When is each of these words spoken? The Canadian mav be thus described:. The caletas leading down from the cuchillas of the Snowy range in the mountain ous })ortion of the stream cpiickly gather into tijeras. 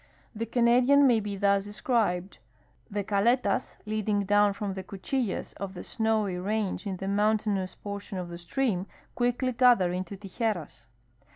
The 0.33 0.47
Canadian 0.47 1.05
mav 1.07 1.21
be 1.21 1.35
thus 1.35 1.63
described:. 1.65 2.39
The 2.89 3.03
caletas 3.03 3.75
leading 3.85 4.23
down 4.23 4.53
from 4.53 4.73
the 4.73 4.81
cuchillas 4.81 5.53
of 5.57 5.75
the 5.75 5.83
Snowy 5.83 6.39
range 6.39 6.87
in 6.87 6.97
the 6.97 7.07
mountain 7.07 7.55
ous 7.59 7.77
})ortion 7.85 8.19
of 8.19 8.29
the 8.29 8.39
stream 8.39 8.87
cpiickly 9.15 9.55
gather 9.55 9.91
into 9.91 10.17
tijeras. 10.17 10.87